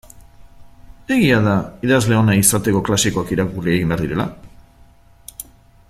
[1.15, 1.53] Egia da
[1.87, 4.27] idazle ona izateko klasikoak irakurri egin behar direla?